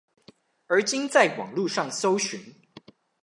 [0.65, 2.55] 而今在網路上搜尋